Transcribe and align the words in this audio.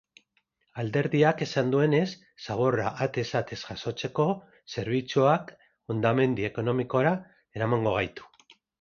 Alderdiak 0.83 1.43
esan 1.45 1.69
duenez, 1.75 2.07
zaborra 2.47 2.95
atez 3.07 3.27
ate 3.41 3.59
jasotzeko 3.65 4.27
zerbitzuak 4.79 5.55
hondamendi 5.71 6.53
ekonomikora 6.53 7.17
eramango 7.61 7.99
gaitu. 8.03 8.31